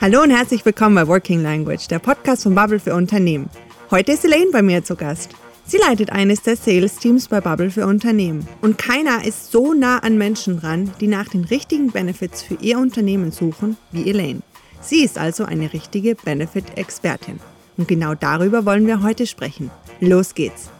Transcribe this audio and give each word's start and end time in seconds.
Hallo 0.00 0.22
und 0.22 0.30
herzlich 0.30 0.64
willkommen 0.64 0.96
bei 0.96 1.06
Working 1.06 1.42
Language, 1.42 1.86
der 1.88 1.98
Podcast 1.98 2.42
von 2.42 2.54
Bubble 2.54 2.80
für 2.80 2.94
Unternehmen. 2.94 3.48
Heute 3.90 4.12
ist 4.12 4.24
Elaine 4.24 4.50
bei 4.50 4.62
mir 4.62 4.82
zu 4.82 4.96
Gast. 4.96 5.30
Sie 5.64 5.78
leitet 5.78 6.10
eines 6.10 6.42
der 6.42 6.56
Sales-Teams 6.56 7.28
bei 7.28 7.40
Bubble 7.40 7.70
für 7.70 7.86
Unternehmen. 7.86 8.46
Und 8.60 8.78
keiner 8.78 9.24
ist 9.24 9.52
so 9.52 9.74
nah 9.74 9.98
an 9.98 10.18
Menschen 10.18 10.60
dran, 10.60 10.90
die 11.00 11.06
nach 11.06 11.28
den 11.28 11.44
richtigen 11.44 11.92
Benefits 11.92 12.42
für 12.42 12.54
ihr 12.54 12.78
Unternehmen 12.78 13.30
suchen, 13.30 13.76
wie 13.92 14.10
Elaine. 14.10 14.42
Sie 14.80 15.04
ist 15.04 15.18
also 15.18 15.44
eine 15.44 15.72
richtige 15.72 16.16
Benefit-Expertin. 16.16 17.38
Und 17.76 17.86
genau 17.86 18.14
darüber 18.14 18.66
wollen 18.66 18.86
wir 18.86 19.02
heute 19.02 19.26
sprechen. 19.26 19.70
Los 20.00 20.34
geht's! 20.34 20.70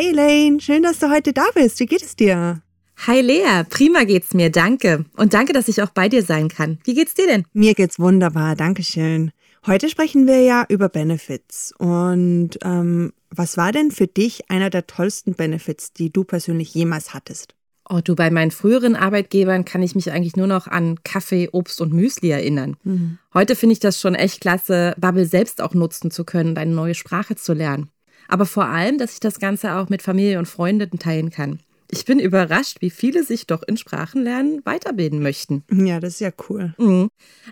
Hi 0.00 0.12
Elaine, 0.12 0.60
schön, 0.60 0.82
dass 0.82 0.98
du 0.98 1.10
heute 1.10 1.34
da 1.34 1.44
bist. 1.54 1.78
Wie 1.78 1.84
geht 1.84 2.00
es 2.00 2.16
dir? 2.16 2.62
Hi 3.06 3.20
Lea, 3.20 3.64
prima 3.68 4.04
geht's 4.04 4.32
mir, 4.32 4.50
danke. 4.50 5.04
Und 5.14 5.34
danke, 5.34 5.52
dass 5.52 5.68
ich 5.68 5.82
auch 5.82 5.90
bei 5.90 6.08
dir 6.08 6.22
sein 6.22 6.48
kann. 6.48 6.78
Wie 6.84 6.94
geht's 6.94 7.12
dir 7.12 7.26
denn? 7.26 7.44
Mir 7.52 7.74
geht's 7.74 7.98
wunderbar, 7.98 8.56
danke 8.56 8.82
schön. 8.82 9.30
Heute 9.66 9.90
sprechen 9.90 10.26
wir 10.26 10.40
ja 10.40 10.64
über 10.70 10.88
Benefits. 10.88 11.74
Und 11.76 12.52
ähm, 12.64 13.12
was 13.28 13.58
war 13.58 13.72
denn 13.72 13.90
für 13.90 14.06
dich 14.06 14.50
einer 14.50 14.70
der 14.70 14.86
tollsten 14.86 15.34
Benefits, 15.34 15.92
die 15.92 16.10
du 16.10 16.24
persönlich 16.24 16.72
jemals 16.72 17.12
hattest? 17.12 17.54
Oh, 17.86 18.00
du, 18.02 18.16
bei 18.16 18.30
meinen 18.30 18.52
früheren 18.52 18.96
Arbeitgebern 18.96 19.66
kann 19.66 19.82
ich 19.82 19.94
mich 19.94 20.12
eigentlich 20.12 20.36
nur 20.36 20.46
noch 20.46 20.66
an 20.66 20.98
Kaffee, 21.04 21.50
Obst 21.52 21.78
und 21.82 21.92
Müsli 21.92 22.30
erinnern. 22.30 22.78
Mhm. 22.84 23.18
Heute 23.34 23.54
finde 23.54 23.74
ich 23.74 23.80
das 23.80 24.00
schon 24.00 24.14
echt 24.14 24.40
klasse, 24.40 24.94
Bubble 24.96 25.26
selbst 25.26 25.60
auch 25.60 25.74
nutzen 25.74 26.10
zu 26.10 26.24
können, 26.24 26.56
eine 26.56 26.72
neue 26.72 26.94
Sprache 26.94 27.36
zu 27.36 27.52
lernen 27.52 27.90
aber 28.30 28.46
vor 28.46 28.66
allem, 28.66 28.98
dass 28.98 29.14
ich 29.14 29.20
das 29.20 29.38
Ganze 29.38 29.74
auch 29.74 29.88
mit 29.88 30.02
Familie 30.02 30.38
und 30.38 30.46
Freunden 30.46 30.98
teilen 30.98 31.30
kann. 31.30 31.60
Ich 31.90 32.04
bin 32.04 32.20
überrascht, 32.20 32.76
wie 32.80 32.90
viele 32.90 33.24
sich 33.24 33.46
doch 33.46 33.62
in 33.64 33.76
Sprachenlernen 33.76 34.64
weiterbilden 34.64 35.20
möchten. 35.20 35.64
Ja, 35.72 35.98
das 35.98 36.14
ist 36.14 36.20
ja 36.20 36.30
cool. 36.48 36.74
Mhm. 36.78 37.08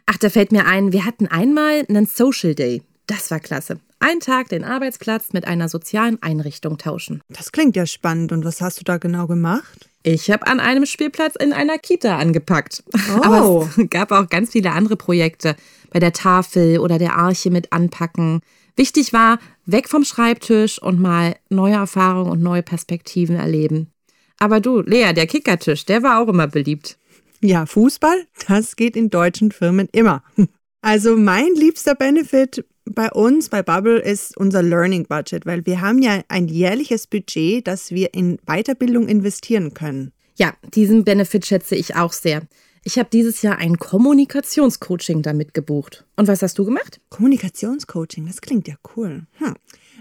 Ach, 0.06 0.16
da 0.16 0.30
fällt 0.30 0.52
mir 0.52 0.66
ein, 0.66 0.92
wir 0.92 1.04
hatten 1.04 1.26
einmal 1.26 1.84
einen 1.88 2.06
Social 2.06 2.54
Day. 2.54 2.82
Das 3.08 3.30
war 3.30 3.40
klasse. 3.40 3.80
Ein 4.00 4.20
Tag 4.20 4.50
den 4.50 4.62
Arbeitsplatz 4.62 5.32
mit 5.32 5.44
einer 5.44 5.68
sozialen 5.68 6.22
Einrichtung 6.22 6.78
tauschen. 6.78 7.20
Das 7.28 7.50
klingt 7.50 7.74
ja 7.74 7.84
spannend. 7.86 8.30
Und 8.30 8.44
was 8.44 8.60
hast 8.60 8.78
du 8.78 8.84
da 8.84 8.98
genau 8.98 9.26
gemacht? 9.26 9.88
Ich 10.04 10.30
habe 10.30 10.46
an 10.46 10.60
einem 10.60 10.86
Spielplatz 10.86 11.34
in 11.34 11.52
einer 11.52 11.78
Kita 11.78 12.16
angepackt. 12.16 12.84
Oh. 13.08 13.22
Aber 13.22 13.70
es 13.76 13.90
gab 13.90 14.12
auch 14.12 14.28
ganz 14.28 14.50
viele 14.50 14.72
andere 14.72 14.96
Projekte. 14.96 15.56
Bei 15.90 15.98
der 15.98 16.12
Tafel 16.12 16.78
oder 16.78 16.98
der 16.98 17.16
Arche 17.16 17.50
mit 17.50 17.72
Anpacken. 17.72 18.40
Wichtig 18.78 19.12
war, 19.12 19.40
weg 19.66 19.88
vom 19.88 20.04
Schreibtisch 20.04 20.80
und 20.80 21.00
mal 21.00 21.34
neue 21.50 21.74
Erfahrungen 21.74 22.30
und 22.30 22.40
neue 22.40 22.62
Perspektiven 22.62 23.34
erleben. 23.34 23.90
Aber 24.38 24.60
du, 24.60 24.82
Lea, 24.82 25.12
der 25.12 25.26
Kickertisch, 25.26 25.84
der 25.84 26.04
war 26.04 26.22
auch 26.22 26.28
immer 26.28 26.46
beliebt. 26.46 26.96
Ja, 27.40 27.66
Fußball, 27.66 28.26
das 28.46 28.76
geht 28.76 28.94
in 28.94 29.10
deutschen 29.10 29.50
Firmen 29.52 29.88
immer. 29.92 30.22
Also 30.80 31.16
mein 31.16 31.56
liebster 31.56 31.96
Benefit 31.96 32.64
bei 32.84 33.10
uns, 33.10 33.48
bei 33.48 33.64
Bubble, 33.64 33.98
ist 33.98 34.36
unser 34.36 34.62
Learning 34.62 35.06
Budget, 35.06 35.44
weil 35.44 35.66
wir 35.66 35.80
haben 35.80 36.00
ja 36.00 36.22
ein 36.28 36.46
jährliches 36.46 37.08
Budget, 37.08 37.66
das 37.66 37.90
wir 37.90 38.14
in 38.14 38.38
Weiterbildung 38.46 39.08
investieren 39.08 39.74
können. 39.74 40.12
Ja, 40.36 40.54
diesen 40.72 41.02
Benefit 41.02 41.46
schätze 41.46 41.74
ich 41.74 41.96
auch 41.96 42.12
sehr. 42.12 42.42
Ich 42.84 42.98
habe 42.98 43.08
dieses 43.12 43.42
Jahr 43.42 43.58
ein 43.58 43.78
Kommunikationscoaching 43.78 45.22
damit 45.22 45.54
gebucht. 45.54 46.04
Und 46.16 46.28
was 46.28 46.42
hast 46.42 46.58
du 46.58 46.64
gemacht? 46.64 47.00
Kommunikationscoaching, 47.10 48.26
das 48.26 48.40
klingt 48.40 48.68
ja 48.68 48.74
cool. 48.96 49.26
Hm. 49.38 49.54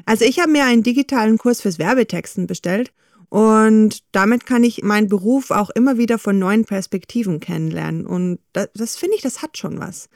Also 0.06 0.26
ich 0.26 0.40
habe 0.40 0.52
mir 0.52 0.66
einen 0.66 0.84
digitalen 0.84 1.38
Kurs 1.38 1.62
fürs 1.62 1.80
Werbetexten 1.80 2.48
bestellt 2.48 2.92
und 3.30 4.04
damit 4.14 4.46
kann 4.46 4.64
ich 4.64 4.84
meinen 4.84 5.08
Beruf 5.08 5.52
auch 5.52 5.70
immer 5.72 5.98
wieder 5.98 6.18
von 6.18 6.40
neuen 6.40 6.66
Perspektiven 6.66 7.40
kennenlernen. 7.40 8.06
Und 8.06 8.40
das, 8.54 8.70
das 8.74 8.96
finde 8.96 9.16
ich, 9.16 9.22
das 9.22 9.42
hat 9.42 9.58
schon 9.58 9.80
was. 9.80 10.08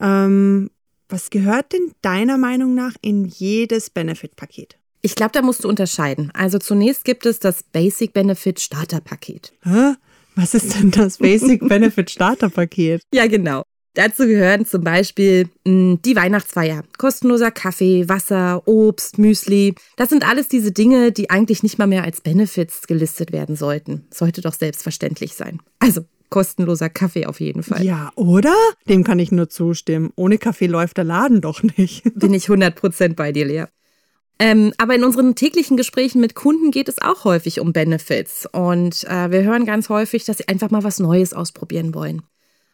Ähm, 0.00 0.70
was 1.08 1.30
gehört 1.30 1.72
denn 1.72 1.92
deiner 2.00 2.38
Meinung 2.38 2.74
nach 2.74 2.94
in 3.02 3.26
jedes 3.26 3.90
Benefit-Paket? 3.90 4.78
Ich 5.02 5.14
glaube, 5.14 5.32
da 5.32 5.42
musst 5.42 5.64
du 5.64 5.68
unterscheiden. 5.68 6.30
Also 6.32 6.58
zunächst 6.58 7.04
gibt 7.04 7.26
es 7.26 7.38
das 7.38 7.62
Basic 7.62 8.14
Benefit 8.14 8.60
Starter 8.60 9.02
Paket. 9.02 9.52
Hä? 9.62 9.94
Was 10.34 10.54
ist 10.54 10.74
denn 10.74 10.90
das 10.90 11.18
Basic 11.18 11.60
Benefit 11.68 12.10
Starter 12.10 12.50
Paket? 12.50 13.02
Ja, 13.12 13.26
genau. 13.26 13.62
Dazu 13.94 14.26
gehören 14.26 14.66
zum 14.66 14.82
Beispiel 14.82 15.44
mh, 15.64 15.70
hm, 15.70 16.02
die 16.04 16.16
Weihnachtsfeier, 16.16 16.82
kostenloser 16.98 17.52
Kaffee, 17.52 18.08
Wasser, 18.08 18.66
Obst, 18.66 19.18
Müsli. 19.18 19.74
Das 19.96 20.08
sind 20.08 20.28
alles 20.28 20.48
diese 20.48 20.72
Dinge, 20.72 21.12
die 21.12 21.30
eigentlich 21.30 21.62
nicht 21.62 21.78
mal 21.78 21.86
mehr 21.86 22.02
als 22.02 22.20
Benefits 22.20 22.88
gelistet 22.88 23.32
werden 23.32 23.54
sollten. 23.54 24.06
Sollte 24.12 24.40
doch 24.40 24.54
selbstverständlich 24.54 25.34
sein. 25.34 25.60
Also 25.78 26.02
kostenloser 26.30 26.88
Kaffee 26.88 27.26
auf 27.26 27.38
jeden 27.38 27.62
Fall. 27.62 27.84
Ja, 27.84 28.10
oder? 28.16 28.54
Dem 28.88 29.04
kann 29.04 29.20
ich 29.20 29.30
nur 29.30 29.48
zustimmen. 29.48 30.10
Ohne 30.16 30.38
Kaffee 30.38 30.66
läuft 30.66 30.96
der 30.96 31.04
Laden 31.04 31.40
doch 31.40 31.62
nicht. 31.62 32.02
Bin 32.16 32.34
ich 32.34 32.46
100% 32.46 33.14
bei 33.14 33.30
dir, 33.30 33.44
Lea. 33.44 33.64
Ähm, 34.38 34.72
aber 34.78 34.94
in 34.94 35.04
unseren 35.04 35.34
täglichen 35.34 35.76
Gesprächen 35.76 36.20
mit 36.20 36.34
Kunden 36.34 36.70
geht 36.70 36.88
es 36.88 37.00
auch 37.00 37.24
häufig 37.24 37.60
um 37.60 37.72
Benefits. 37.72 38.46
Und 38.50 39.04
äh, 39.04 39.30
wir 39.30 39.42
hören 39.42 39.64
ganz 39.64 39.88
häufig, 39.88 40.24
dass 40.24 40.38
sie 40.38 40.48
einfach 40.48 40.70
mal 40.70 40.82
was 40.82 40.98
Neues 40.98 41.32
ausprobieren 41.32 41.94
wollen. 41.94 42.22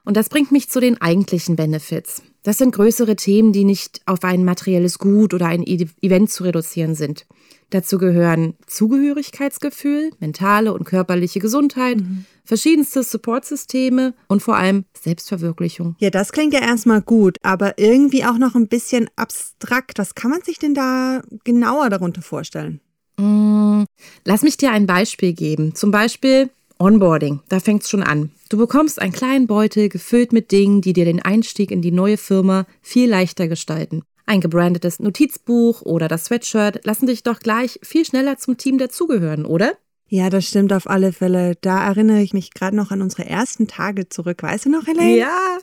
Und 0.04 0.16
das 0.16 0.28
bringt 0.28 0.52
mich 0.52 0.68
zu 0.68 0.80
den 0.80 1.00
eigentlichen 1.00 1.56
Benefits. 1.56 2.22
Das 2.42 2.58
sind 2.58 2.74
größere 2.74 3.16
Themen, 3.16 3.52
die 3.52 3.64
nicht 3.64 4.00
auf 4.06 4.24
ein 4.24 4.44
materielles 4.44 4.98
Gut 4.98 5.34
oder 5.34 5.46
ein 5.46 5.62
Event 5.62 6.30
zu 6.30 6.44
reduzieren 6.44 6.94
sind. 6.94 7.26
Dazu 7.68 7.98
gehören 7.98 8.54
Zugehörigkeitsgefühl, 8.66 10.10
mentale 10.18 10.72
und 10.72 10.84
körperliche 10.84 11.38
Gesundheit, 11.38 11.98
mhm. 11.98 12.24
verschiedenste 12.44 13.02
Supportsysteme 13.02 14.14
und 14.26 14.42
vor 14.42 14.56
allem 14.56 14.86
Selbstverwirklichung. 14.98 15.94
Ja, 16.00 16.10
das 16.10 16.32
klingt 16.32 16.52
ja 16.52 16.60
erstmal 16.60 17.02
gut, 17.02 17.36
aber 17.42 17.78
irgendwie 17.78 18.24
auch 18.24 18.38
noch 18.38 18.56
ein 18.56 18.68
bisschen 18.68 19.08
abstrakt. 19.14 19.98
Was 19.98 20.16
kann 20.16 20.30
man 20.30 20.42
sich 20.42 20.58
denn 20.58 20.74
da 20.74 21.22
genauer 21.44 21.90
darunter 21.90 22.22
vorstellen? 22.22 22.80
Mm, 23.18 23.84
lass 24.24 24.42
mich 24.42 24.56
dir 24.56 24.72
ein 24.72 24.86
Beispiel 24.86 25.32
geben. 25.32 25.74
Zum 25.74 25.92
Beispiel 25.92 26.50
Onboarding, 26.80 27.40
da 27.50 27.60
fängt 27.60 27.82
es 27.82 27.90
schon 27.90 28.02
an. 28.02 28.30
Du 28.48 28.56
bekommst 28.56 29.02
einen 29.02 29.12
kleinen 29.12 29.46
Beutel 29.46 29.90
gefüllt 29.90 30.32
mit 30.32 30.50
Dingen, 30.50 30.80
die 30.80 30.94
dir 30.94 31.04
den 31.04 31.20
Einstieg 31.20 31.70
in 31.70 31.82
die 31.82 31.92
neue 31.92 32.16
Firma 32.16 32.66
viel 32.80 33.08
leichter 33.08 33.48
gestalten. 33.48 34.02
Ein 34.24 34.40
gebrandetes 34.40 34.98
Notizbuch 34.98 35.82
oder 35.82 36.08
das 36.08 36.24
Sweatshirt 36.24 36.86
lassen 36.86 37.06
dich 37.06 37.22
doch 37.22 37.40
gleich 37.40 37.78
viel 37.82 38.06
schneller 38.06 38.38
zum 38.38 38.56
Team 38.56 38.78
dazugehören, 38.78 39.44
oder? 39.44 39.74
Ja, 40.08 40.30
das 40.30 40.46
stimmt 40.46 40.72
auf 40.72 40.88
alle 40.88 41.12
Fälle. 41.12 41.54
Da 41.60 41.86
erinnere 41.86 42.22
ich 42.22 42.32
mich 42.32 42.54
gerade 42.54 42.76
noch 42.76 42.90
an 42.90 43.02
unsere 43.02 43.26
ersten 43.26 43.68
Tage 43.68 44.08
zurück. 44.08 44.42
Weißt 44.42 44.64
du 44.64 44.70
noch, 44.70 44.88
Elaine? 44.88 45.18
Ja. 45.18 45.58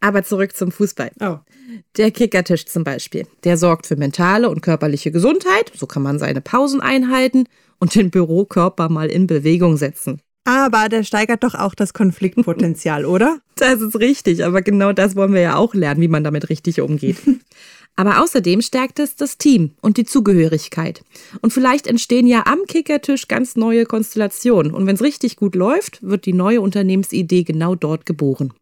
Aber 0.00 0.22
zurück 0.22 0.56
zum 0.56 0.72
Fußball. 0.72 1.10
Oh. 1.20 1.36
Der 1.98 2.10
Kickertisch 2.10 2.64
zum 2.64 2.84
Beispiel. 2.84 3.26
Der 3.44 3.58
sorgt 3.58 3.86
für 3.86 3.96
mentale 3.96 4.48
und 4.48 4.62
körperliche 4.62 5.12
Gesundheit. 5.12 5.72
So 5.74 5.86
kann 5.86 6.02
man 6.02 6.18
seine 6.18 6.40
Pausen 6.40 6.80
einhalten 6.80 7.44
und 7.78 7.94
den 7.94 8.10
Bürokörper 8.10 8.88
mal 8.88 9.10
in 9.10 9.26
Bewegung 9.26 9.76
setzen. 9.76 10.22
Aber 10.48 10.88
der 10.88 11.04
steigert 11.04 11.44
doch 11.44 11.54
auch 11.54 11.74
das 11.74 11.92
Konfliktpotenzial, 11.92 13.04
oder? 13.04 13.40
Das 13.56 13.82
ist 13.82 13.96
richtig, 14.00 14.46
aber 14.46 14.62
genau 14.62 14.94
das 14.94 15.14
wollen 15.14 15.34
wir 15.34 15.42
ja 15.42 15.56
auch 15.56 15.74
lernen, 15.74 16.00
wie 16.00 16.08
man 16.08 16.24
damit 16.24 16.48
richtig 16.48 16.80
umgeht. 16.80 17.18
Aber 17.96 18.22
außerdem 18.22 18.62
stärkt 18.62 19.00
es 19.00 19.16
das 19.16 19.38
Team 19.38 19.72
und 19.80 19.96
die 19.96 20.04
Zugehörigkeit. 20.04 21.02
Und 21.42 21.52
vielleicht 21.52 21.88
entstehen 21.88 22.28
ja 22.28 22.44
am 22.46 22.60
Kickertisch 22.68 23.26
ganz 23.26 23.56
neue 23.56 23.86
Konstellationen. 23.86 24.72
Und 24.72 24.86
wenn 24.86 24.94
es 24.94 25.02
richtig 25.02 25.34
gut 25.34 25.56
läuft, 25.56 26.00
wird 26.00 26.24
die 26.24 26.32
neue 26.32 26.60
Unternehmensidee 26.60 27.42
genau 27.42 27.74
dort 27.74 28.06
geboren. 28.06 28.52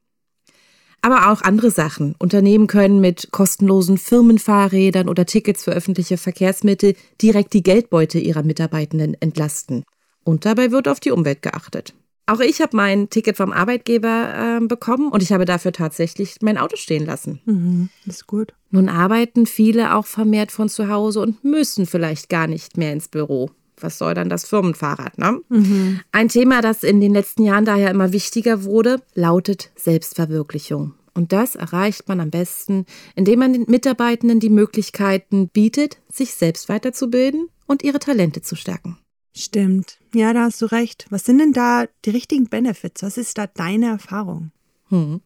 Aber 1.03 1.31
auch 1.31 1.43
andere 1.43 1.71
Sachen. 1.71 2.15
Unternehmen 2.19 2.67
können 2.67 3.03
mit 3.03 3.29
kostenlosen 3.31 3.99
Firmenfahrrädern 3.99 5.07
oder 5.07 5.27
Tickets 5.27 5.65
für 5.65 5.73
öffentliche 5.73 6.17
Verkehrsmittel 6.17 6.95
direkt 7.21 7.53
die 7.53 7.63
Geldbeute 7.63 8.19
ihrer 8.19 8.43
Mitarbeitenden 8.43 9.21
entlasten. 9.21 9.85
Und 10.27 10.45
dabei 10.45 10.73
wird 10.73 10.89
auf 10.89 10.99
die 10.99 11.13
Umwelt 11.13 11.41
geachtet. 11.41 11.95
Auch 12.27 12.41
ich 12.41 12.61
habe 12.61 12.77
mein 12.77 13.09
Ticket 13.09 13.37
vom 13.37 13.53
Arbeitgeber 13.53 14.59
äh, 14.61 14.67
bekommen 14.67 15.13
und 15.13 15.23
ich 15.23 15.31
habe 15.31 15.45
dafür 15.45 15.71
tatsächlich 15.71 16.39
mein 16.41 16.59
Auto 16.59 16.75
stehen 16.75 17.07
lassen. 17.07 17.41
Mhm, 17.45 17.91
ist 18.07 18.27
gut. 18.27 18.53
Nun 18.73 18.89
arbeiten 18.89 19.47
viele 19.47 19.95
auch 19.95 20.07
vermehrt 20.07 20.51
von 20.51 20.69
zu 20.69 20.89
Hause 20.89 21.21
und 21.21 21.45
müssen 21.45 21.87
vielleicht 21.87 22.29
gar 22.29 22.49
nicht 22.49 22.77
mehr 22.77 22.93
ins 22.93 23.07
Büro. 23.07 23.53
Was 23.79 23.99
soll 23.99 24.15
dann 24.15 24.29
das 24.29 24.45
Firmenfahrrad, 24.47 25.17
ne? 25.17 25.41
Mhm. 25.49 26.01
Ein 26.11 26.29
Thema, 26.29 26.61
das 26.61 26.83
in 26.83 27.01
den 27.01 27.13
letzten 27.13 27.45
Jahren 27.45 27.65
daher 27.65 27.93
immer 27.93 28.11
wichtiger 28.13 28.65
wurde, 28.65 29.01
lautet 29.15 29.71
Selbstverwirklichung. 29.77 30.95
Und 31.15 31.31
das 31.31 31.55
erreicht 31.55 32.09
man 32.09 32.19
am 32.19 32.31
besten, 32.31 32.85
indem 33.15 33.39
man 33.39 33.53
den 33.53 33.67
Mitarbeitenden 33.69 34.41
die 34.41 34.51
Möglichkeiten 34.51 35.49
bietet, 35.49 35.99
sich 36.13 36.35
selbst 36.35 36.69
weiterzubilden 36.69 37.49
und 37.67 37.85
ihre 37.85 38.01
Talente 38.01 38.43
zu 38.43 38.57
stärken. 38.57 38.99
Stimmt. 39.37 39.99
Ja, 40.15 40.33
da 40.33 40.45
hast 40.45 40.63
du 40.63 40.67
recht. 40.67 41.07
Was 41.11 41.25
sind 41.25 41.39
denn 41.39 41.53
da 41.53 41.85
die 42.05 42.11
richtigen 42.11 42.47
Benefits? 42.47 43.03
Was 43.03 43.19
ist 43.19 43.37
da 43.37 43.47
deine 43.47 43.87
Erfahrung? 43.87 44.51
Hm. 44.89 45.21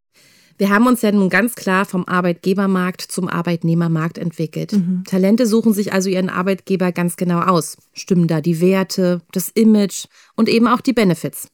Wir 0.58 0.68
haben 0.68 0.86
uns 0.88 1.00
ja 1.00 1.12
nun 1.12 1.30
ganz 1.30 1.54
klar 1.54 1.86
vom 1.86 2.06
Arbeitgebermarkt 2.06 3.00
zum 3.00 3.28
Arbeitnehmermarkt 3.28 4.18
entwickelt. 4.18 4.72
Mhm. 4.72 5.04
Talente 5.06 5.46
suchen 5.46 5.72
sich 5.72 5.94
also 5.94 6.10
ihren 6.10 6.28
Arbeitgeber 6.28 6.92
ganz 6.92 7.16
genau 7.16 7.40
aus. 7.40 7.78
Stimmen 7.94 8.26
da 8.26 8.42
die 8.42 8.60
Werte, 8.60 9.22
das 9.32 9.48
Image 9.48 10.06
und 10.36 10.50
eben 10.50 10.66
auch 10.66 10.82
die 10.82 10.92
Benefits. 10.92 11.48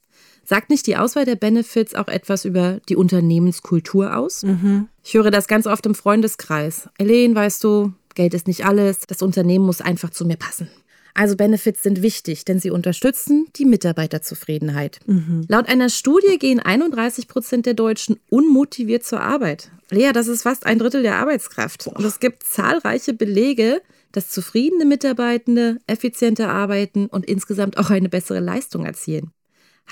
Sagt 0.45 0.71
nicht 0.71 0.87
die 0.87 0.97
Auswahl 0.97 1.25
der 1.25 1.37
Benefits 1.37 1.95
auch 1.95 2.09
etwas 2.09 2.45
über 2.45 2.81
die 2.89 2.97
Unternehmenskultur 2.97 4.17
aus? 4.17 4.43
Mhm. 4.43 4.89
Ich 5.05 5.15
höre 5.15 5.31
das 5.31 5.47
ganz 5.47 5.67
oft 5.67 5.87
im 5.87 5.95
Freundeskreis. 5.95 6.89
Elaine, 6.99 7.35
weißt 7.35 7.63
du, 7.63 7.93
Geld 8.15 8.33
ist 8.35 8.49
nicht 8.49 8.65
alles, 8.65 9.01
das 9.07 9.23
Unternehmen 9.23 9.67
muss 9.67 9.81
einfach 9.81 10.11
zu 10.11 10.25
mir 10.25 10.37
passen. 10.37 10.69
Also 11.17 11.35
Benefits 11.35 11.83
sind 11.83 12.03
wichtig, 12.03 12.45
denn 12.45 12.61
sie 12.61 12.71
unterstützen 12.71 13.47
die 13.57 13.65
Mitarbeiterzufriedenheit. 13.65 14.99
Mhm. 15.07 15.47
Laut 15.49 15.67
einer 15.67 15.89
Studie 15.89 16.39
gehen 16.39 16.61
31 16.61 17.27
Prozent 17.27 17.65
der 17.65 17.73
Deutschen 17.73 18.21
unmotiviert 18.29 19.03
zur 19.03 19.23
Arbeit. 19.23 19.71
Lea, 19.89 20.13
das 20.13 20.27
ist 20.27 20.43
fast 20.43 20.67
ein 20.67 20.79
Drittel 20.79 21.03
der 21.03 21.17
Arbeitskraft. 21.17 21.87
Und 21.87 22.05
es 22.05 22.21
gibt 22.21 22.43
zahlreiche 22.43 23.15
Belege, 23.15 23.81
dass 24.13 24.29
zufriedene 24.29 24.85
Mitarbeitende 24.85 25.79
effizienter 25.87 26.51
arbeiten 26.51 27.07
und 27.07 27.25
insgesamt 27.25 27.79
auch 27.79 27.89
eine 27.89 28.11
bessere 28.11 28.41
Leistung 28.41 28.85
erzielen. 28.85 29.31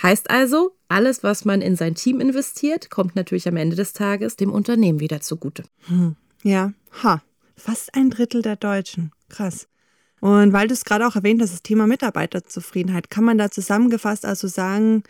Heißt 0.03 0.29
also, 0.29 0.73
alles, 0.88 1.23
was 1.23 1.47
man 1.47 1.62
in 1.62 1.77
sein 1.77 1.94
Team 1.94 2.20
investiert, 2.20 2.91
kommt 2.91 3.17
natürlich 3.17 3.49
am 3.49 3.56
Ende 3.56 3.77
des 3.77 3.94
Tages 3.94 4.37
dem 4.37 4.53
Unternehmen 4.53 5.00
wieder 5.00 5.23
zugute. 5.23 5.62
Hm. 5.87 6.17
Ja, 6.43 6.75
ha, 7.03 7.23
fast 7.56 7.94
ein 7.94 8.11
Drittel 8.11 8.43
der 8.43 8.56
Deutschen. 8.56 9.11
Krass. 9.31 9.69
Und 10.25 10.55
weil 10.55 10.69
du 10.69 10.73
es 10.73 10.87
gerade 10.87 11.06
auch 11.06 11.17
erwähnt 11.17 11.43
hast, 11.43 11.53
das 11.53 11.62
Thema 11.62 11.87
Mitarbeiterzufriedenheit, 11.87 13.11
kann 13.11 13.25
man 13.25 13.37
da 13.37 13.50
zusammengefasst 13.50 14.25
also 14.25 14.49
sagen, 14.49 15.03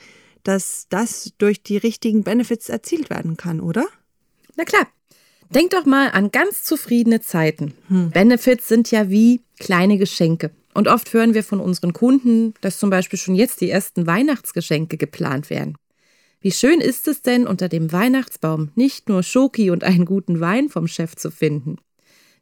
dass 0.42 0.86
das 0.88 1.34
durch 1.38 1.62
die 1.62 1.76
richtigen 1.76 2.24
Benefits 2.24 2.68
erzielt 2.68 3.10
werden 3.10 3.36
kann, 3.36 3.60
oder? 3.60 3.86
Na 4.56 4.64
klar. 4.64 4.88
Denk 5.50 5.70
doch 5.70 5.84
mal 5.84 6.10
an 6.10 6.32
ganz 6.32 6.64
zufriedene 6.64 7.20
Zeiten. 7.20 7.74
Hm. 7.86 8.10
Benefits 8.10 8.66
sind 8.66 8.90
ja 8.90 9.08
wie 9.08 9.42
kleine 9.60 9.98
Geschenke. 9.98 10.50
Und 10.74 10.88
oft 10.88 11.12
hören 11.12 11.32
wir 11.32 11.44
von 11.44 11.60
unseren 11.60 11.92
Kunden, 11.92 12.54
dass 12.60 12.80
zum 12.80 12.90
Beispiel 12.90 13.20
schon 13.20 13.36
jetzt 13.36 13.60
die 13.60 13.70
ersten 13.70 14.08
Weihnachtsgeschenke 14.08 14.96
geplant 14.96 15.48
werden. 15.48 15.76
Wie 16.40 16.50
schön 16.50 16.80
ist 16.80 17.06
es 17.06 17.22
denn, 17.22 17.46
unter 17.46 17.68
dem 17.68 17.92
Weihnachtsbaum 17.92 18.72
nicht 18.74 19.08
nur 19.08 19.22
Schoki 19.22 19.70
und 19.70 19.84
einen 19.84 20.06
guten 20.06 20.40
Wein 20.40 20.70
vom 20.70 20.88
Chef 20.88 21.14
zu 21.14 21.30
finden, 21.30 21.76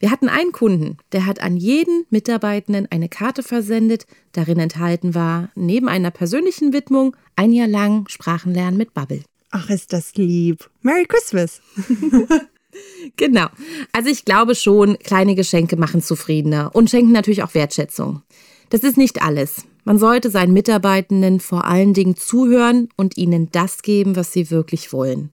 wir 0.03 0.11
hatten 0.11 0.29
einen 0.29 0.51
Kunden, 0.51 0.97
der 1.13 1.27
hat 1.27 1.41
an 1.41 1.57
jeden 1.57 2.07
Mitarbeitenden 2.11 2.89
eine 2.91 3.09
Karte 3.09 3.45
versendet. 3.45 4.05
Darin 4.33 4.59
enthalten 4.59 5.15
war, 5.15 5.51
neben 5.55 5.89
einer 5.89 6.11
persönlichen 6.11 6.73
Widmung, 6.73 7.15
ein 7.37 7.53
Jahr 7.53 7.69
lang 7.69 8.09
Sprachenlernen 8.09 8.77
mit 8.77 8.95
Bubble. 8.95 9.23
Ach, 9.53 9.71
ist 9.71 9.93
das 9.93 10.17
lieb. 10.17 10.69
Merry 10.81 11.05
Christmas. 11.07 11.63
genau. 13.17 13.47
Also 13.93 14.09
ich 14.11 14.25
glaube 14.25 14.57
schon, 14.57 14.99
kleine 14.99 15.37
Geschenke 15.37 15.77
machen 15.77 16.03
zufriedener 16.03 16.75
und 16.75 16.91
schenken 16.91 17.13
natürlich 17.13 17.45
auch 17.45 17.55
Wertschätzung. 17.55 18.23
Das 18.71 18.81
ist 18.81 18.97
nicht 18.97 19.23
alles. 19.23 19.67
Man 19.85 20.01
sollte 20.01 20.31
seinen 20.31 20.53
Mitarbeitenden 20.53 21.39
vor 21.39 21.65
allen 21.65 21.95
Dingen 21.95 22.17
zuhören 22.17 22.89
und 22.97 23.17
ihnen 23.17 23.53
das 23.53 23.83
geben, 23.83 24.17
was 24.17 24.33
sie 24.33 24.51
wirklich 24.51 24.93
wollen. 24.93 25.31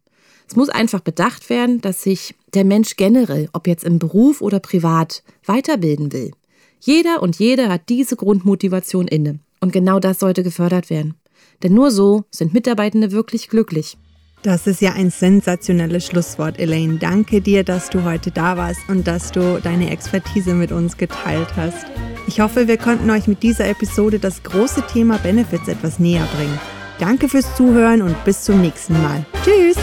Es 0.49 0.55
muss 0.55 0.69
einfach 0.69 1.01
bedacht 1.01 1.51
werden, 1.51 1.79
dass 1.79 2.01
sich 2.01 2.33
der 2.55 2.65
Mensch 2.65 2.95
generell, 2.95 3.49
ob 3.53 3.67
jetzt 3.67 3.83
im 3.83 3.99
Beruf 3.99 4.41
oder 4.41 4.59
privat, 4.59 5.21
weiterbilden 5.45 6.11
will. 6.11 6.31
Jeder 6.79 7.21
und 7.21 7.37
jede 7.37 7.69
hat 7.69 7.87
diese 7.87 8.15
Grundmotivation 8.15 9.07
inne. 9.07 9.39
Und 9.61 9.73
genau 9.73 9.99
das 9.99 10.17
sollte 10.17 10.41
gefördert 10.41 10.89
werden. 10.89 11.13
Denn 11.61 11.75
nur 11.75 11.91
so 11.91 12.23
sind 12.31 12.53
Mitarbeitende 12.53 13.11
wirklich 13.11 13.47
glücklich. 13.47 13.97
Das 14.41 14.65
ist 14.65 14.81
ja 14.81 14.93
ein 14.93 15.11
sensationelles 15.11 16.07
Schlusswort, 16.07 16.57
Elaine. 16.57 16.97
Danke 16.97 17.41
dir, 17.41 17.63
dass 17.63 17.91
du 17.91 18.03
heute 18.03 18.31
da 18.31 18.57
warst 18.57 18.79
und 18.87 19.05
dass 19.05 19.31
du 19.31 19.59
deine 19.61 19.91
Expertise 19.91 20.55
mit 20.55 20.71
uns 20.71 20.97
geteilt 20.97 21.55
hast. 21.57 21.85
Ich 22.27 22.39
hoffe, 22.39 22.67
wir 22.67 22.77
konnten 22.77 23.11
euch 23.11 23.27
mit 23.27 23.43
dieser 23.43 23.67
Episode 23.67 24.17
das 24.17 24.41
große 24.41 24.83
Thema 24.91 25.19
Benefits 25.19 25.67
etwas 25.67 25.99
näher 25.99 26.27
bringen. 26.35 26.59
Danke 26.99 27.29
fürs 27.29 27.55
Zuhören 27.55 28.01
und 28.01 28.23
bis 28.23 28.43
zum 28.43 28.61
nächsten 28.61 28.93
Mal. 29.03 29.25
Tschüss! 29.43 29.77